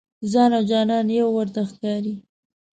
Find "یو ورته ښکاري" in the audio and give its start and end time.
1.19-2.15